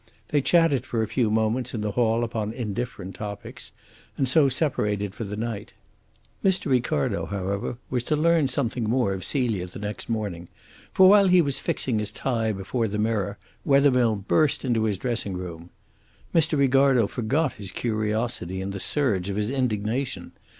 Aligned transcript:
They 0.29 0.41
chatted 0.41 0.83
for 0.83 1.03
a 1.03 1.07
few 1.07 1.29
moments 1.29 1.75
in 1.75 1.81
the 1.81 1.91
hall 1.91 2.23
upon 2.23 2.53
indifferent 2.53 3.13
topics 3.13 3.71
and 4.17 4.27
so 4.27 4.49
separated 4.49 5.13
for 5.13 5.25
the 5.25 5.35
night. 5.35 5.73
Mr. 6.43 6.71
Ricardo, 6.71 7.27
however, 7.27 7.77
was 7.91 8.03
to 8.05 8.15
learn 8.15 8.47
something 8.47 8.85
more 8.89 9.13
of 9.13 9.23
Celia 9.23 9.67
the 9.67 9.77
next 9.77 10.09
morning; 10.09 10.47
for 10.91 11.07
while 11.07 11.27
he 11.27 11.39
was 11.39 11.59
fixing 11.59 11.99
his 11.99 12.11
tie 12.11 12.51
before 12.51 12.87
the 12.87 12.97
mirror 12.97 13.37
Wethermill 13.63 14.15
burst 14.15 14.65
into 14.65 14.85
his 14.85 14.97
dressing 14.97 15.33
room. 15.33 15.69
Mr. 16.33 16.57
Ricardo 16.57 17.05
forgot 17.05 17.53
his 17.53 17.71
curiosity 17.71 18.59
in 18.59 18.71
the 18.71 18.79
surge 18.79 19.29
of 19.29 19.35
his 19.35 19.51
indignation. 19.51 20.31